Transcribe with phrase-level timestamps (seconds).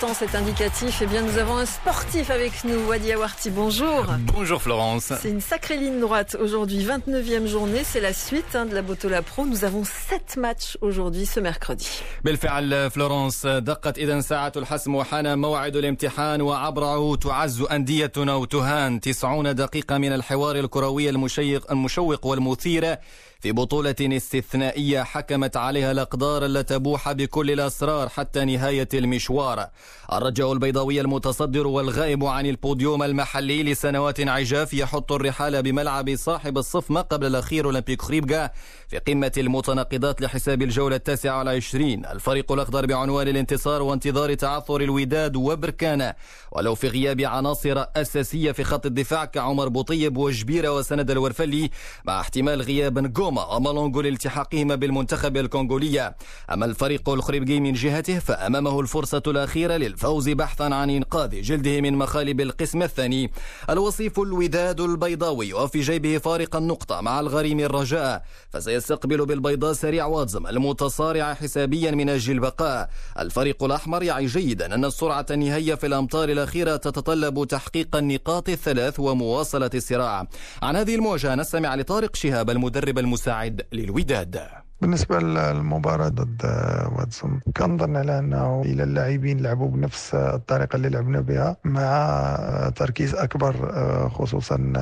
[0.00, 1.00] temps, c'est indicatif.
[1.02, 3.50] Eh bien, nous avons un sportif avec nous, Wadi Awarti.
[3.50, 4.06] Bonjour.
[4.34, 5.12] Bonjour Florence.
[5.20, 7.82] C'est une sacrée ligne droite aujourd'hui, 29e journée.
[7.84, 9.46] C'est la suite hein, de la Botola Pro.
[9.46, 11.86] Nous avons sept matchs aujourd'hui, ce mercredi.
[12.24, 19.98] بالفعل فلورنس دقت إذا ساعة الحسم وحان موعد الامتحان وعبره تعز أنديتنا وتهان 90 دقيقة
[19.98, 22.96] من الحوار الكروي المشيق المشوق والمثير
[23.39, 29.67] في بطولة استثنائية حكمت عليها الأقدار التي تبوح بكل الأسرار حتى نهاية المشوار.
[30.13, 37.01] الرجاء البيضاوي المتصدر والغائب عن البوديوم المحلي لسنوات عجاف يحط الرحال بملعب صاحب الصف ما
[37.01, 38.49] قبل الأخير أولمبيك خريبكا
[38.87, 46.15] في قمة المتناقضات لحساب الجولة التاسعة والعشرين الفريق الأخضر بعنوان الانتصار وانتظار تعثر الوداد وبركانا
[46.51, 51.69] ولو في غياب عناصر أساسية في خط الدفاع كعمر بوطيب وجبيرة وسند الورفلي
[52.05, 52.97] مع احتمال غياب
[53.29, 56.15] نجوما ومالونجو لالتحاقهما بالمنتخب الكونغولية
[56.53, 62.41] أما الفريق الخريبجي من جهته فأمامه الفرصة الأخيرة للفوز بحثا عن إنقاذ جلده من مخالب
[62.41, 63.31] القسم الثاني.
[63.69, 71.33] الوصيف الوداد البيضاوي وفي جيبه فارق النقطة مع الغريم الرجاء فسيستقبل بالبيضاء سريع واتزم المتصارع
[71.33, 72.89] حسابيا من أجل البقاء.
[73.19, 79.69] الفريق الأحمر يعي جيدا أن السرعة النهائية في الأمطار الأخيرة تتطلب تحقيق النقاط الثلاث ومواصلة
[79.75, 80.27] الصراع.
[80.61, 84.47] عن هذه المواجهة نستمع لطارق شهاب المدرب المساعد للوداد.
[84.81, 86.41] بالنسبة للمباراة ضد
[86.97, 93.15] واد زم كنظن على أنه إلى اللاعبين لعبوا بنفس الطريقة اللي لعبنا بها مع تركيز
[93.15, 93.53] أكبر
[94.09, 94.73] خصوصا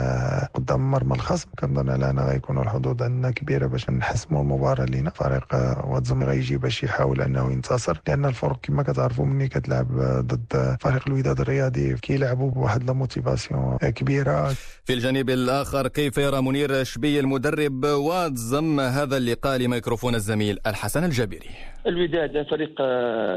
[0.54, 1.50] قدام مرمى الخصم.
[1.60, 5.46] كنظن على أنه غيكونوا الحظوظ عندنا كبيرة باش نحسموا المباراة لينا فريق
[5.88, 9.88] واد زم غيجي باش يحاول أنه ينتصر لأن الفرق كما كتعرفوا مني كتلعب
[10.20, 11.94] ضد فريق الوداد الرياضي.
[11.94, 14.54] كيلعبوا بواحد la motivation كبيرة.
[14.86, 21.04] في الجانب الآخر كيف يرى منير شبيل مدرب واد زم هذا اللقاء لميكروفون الزميل الحسن
[21.04, 21.50] الجابري
[21.88, 22.82] الوداد فريق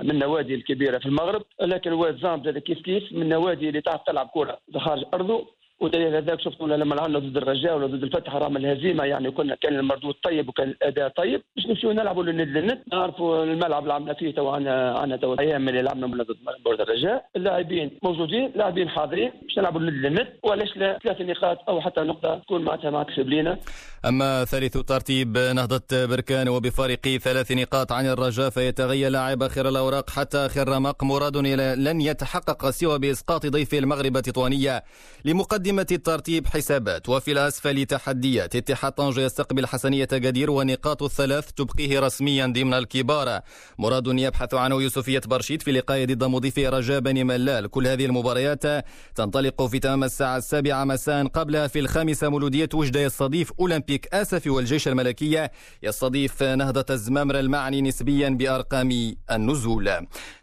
[0.05, 4.31] من النوادي الكبيرة في المغرب لكن واد زم كيف كيف من النوادي اللي تعرف تلعب
[4.35, 5.47] كرة خارج أرضه
[5.81, 9.75] ودليل هذاك شفتوا لما لعبنا ضد الرجاء ولا ضد الفتح رغم الهزيمة يعني كنا كان
[9.79, 14.49] المردود طيب وكان الأداء طيب باش نمشيو نلعبوا للند نعرفوا الملعب اللي لعبنا فيه تو
[14.49, 17.25] عنا عنا تو أيام اللي لعبنا ضد برد الرجاء.
[17.37, 22.63] اللاعبين موجودين لاعبين حاضرين باش نلعبوا للند وعلاش لا؟ ثلاث نقاط أو حتى نقطة تكون
[22.63, 23.59] معناتها ما تكسب لينا.
[24.05, 30.39] أما ثالث ترتيب نهضة بركان وبفارق ثلاث نقاط عن الرجاء فيتغير لاعب اخر الأوراق حتى
[30.39, 34.85] اخر رمق مراد لن يتحقق سوى بإسقاط ضيف المغرب التطوانيه
[35.25, 37.09] لمقدمة الترتيب حسابات.
[37.09, 38.57] وفي الأسفل تحديات.
[38.57, 43.41] اتحاد طنجة يستقبل حسنية قدير ونقاط الثلاث تبقيه رسميا ضمن الكبار.
[43.79, 47.71] مراد يبحث عنه يوسفية برشيد في لقاء ضد مضيف رجاء بني ملال.
[47.71, 48.85] كل هذه المباريات
[49.15, 53.90] تنطلق في تمام الساعة السابعة مساء قبلها في الخامسة مولودية وجدة يستضيف أولمبيك.
[54.13, 55.53] آسفي والجيش الملكية
[55.83, 59.91] يستضيف نهضة الزمامرة المعني نسبيا بأرقام النزول.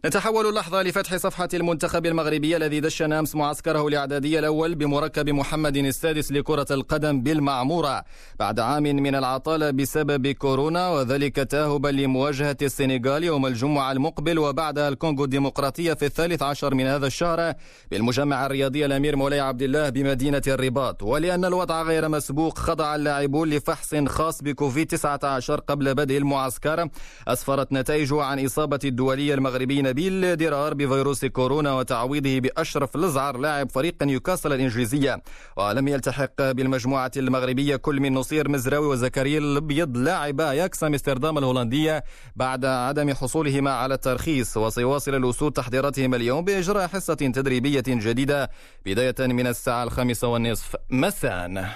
[0.06, 6.32] نتحول لحظة لفتح صفحة المنتخب المغربي الذي دشن أمس معسكره الإعدادي الأول بمركب محمد السادس
[6.32, 8.04] لكرة القدم بالمعمورة.
[8.40, 15.24] بعد عام من العطالة بسبب كورونا وذلك تاهبا لمواجهة السنغال يوم الجمعة المقبل وبعدها الكونغو
[15.24, 17.54] الديمقراطية في الثالث عشر من هذا الشهر
[17.92, 21.04] بالمجمع الرياضي الأمير مولاي عبد الله بمدينة الرباط.
[21.04, 26.90] ولأن الوضع غير مسبوق خضع اللاعبون لفحص خاص بكوفيد 19 قبل بدء المعسكر.
[27.28, 34.04] أسفرت نتائجه عن إصابة الدولي المغربي نبيل درار بفيروس كورونا وتعويضه بأشرف لزعر لاعب فريق
[34.04, 35.22] نيوكاسل الإنجليزية.
[35.58, 42.04] ولم يلتحق بالمجموعة المغربية كل من نصير مزراوي وزكريا الأبيض لاعب أياكس أمستردام الهولندية
[42.36, 48.50] بعد عدم حصولهما على الترخيص وسيواصل الأسود تحضيراتهم اليوم بإجراء حصة تدريبية جديدة
[48.86, 50.76] بداية من الساعة الخامسة والنصف.
[50.90, 51.70] مساء.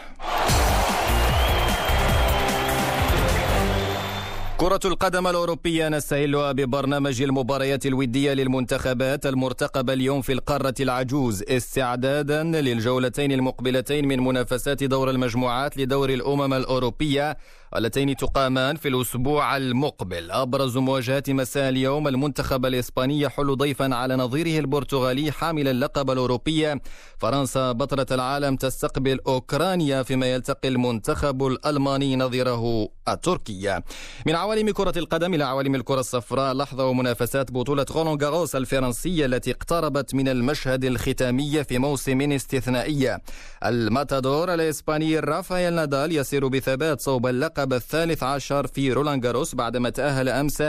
[4.61, 13.31] كرة القدم الأوروبية نستهلها ببرنامج المباريات الودية للمنتخبات المرتقبة اليوم في القارة العجوز استعدادا للجولتين
[13.31, 17.37] المقبلتين من منافسات دور المجموعات لدور الأمم الأوروبية
[17.75, 20.31] اللتين تقامان في الأسبوع المقبل.
[20.31, 26.75] أبرز مواجهات مساء اليوم المنتخب الإسباني يحل ضيفا على نظيره البرتغالي حامل اللقب الأوروبي.
[27.17, 33.79] فرنسا بطلة العالم تستقبل أوكرانيا فيما يلتقي المنتخب الألماني نظيره التركي.
[34.25, 39.51] من عوالم كرة القدم إلى عوالم الكرة الصفراء لحظة ومنافسات بطولة غولون جاروس الفرنسية التي
[39.51, 43.17] اقتربت من المشهد الختامي في موسم استثنائي.
[43.65, 50.29] الماتادور الإسباني رافائيل نادال يسير بثبات صوب اللقب الثالث عشر في رولان جاروس بعدما تأهل
[50.29, 50.61] أمس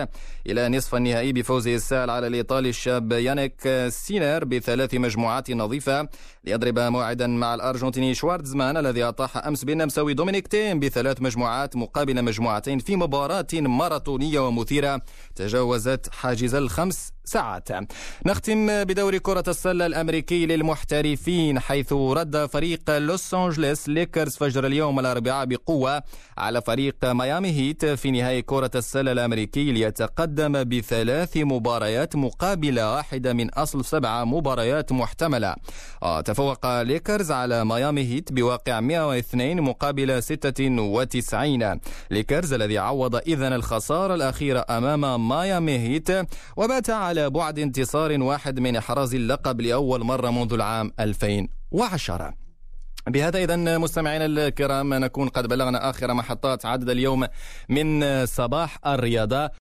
[0.47, 6.09] إلى نصف النهائي بفوزه السهل على الإيطالي الشاب يانيك سينر بثلاث مجموعات نظيفة
[6.45, 12.79] ليضرب موعدا مع الأرجنتيني شوارتزمان الذي أطاح أمس بالنمساوي دومينيك تيم بثلاث مجموعات مقابل مجموعتين
[12.79, 13.47] في مباراة
[13.79, 15.01] ماراثونية ومثيرة
[15.37, 17.69] تجاوزت حاجز الخمس ساعات.
[18.27, 25.47] نختم بدوري كرة السلة الأمريكي للمحترفين حيث رد فريق لوس أنجلوس ليكرز فجر اليوم الأربعاء
[25.47, 26.03] بقوة
[26.39, 33.51] على فريق ميامي هيت في نهائي كرة السلة الأمريكي ليتقدم بثلاث مباريات مقابل واحدة من
[33.51, 35.55] أصل سبعة مباريات محتملة.
[36.25, 41.81] تفوق ليكرز على ميامي هيت بواقع 102 مقابل 96
[42.11, 46.09] ليكرز الذي عوض إذن الخسارة الأخيرة أمام ميامي هيت
[46.57, 52.35] وبات على بعد انتصار واحد من إحراز اللقب لأول مرة منذ العام 2010
[53.07, 57.27] بهذا إذا مستمعينا الكرام نكون قد بلغنا آخر محطات عدد اليوم
[57.69, 59.51] من صباح الرياضة.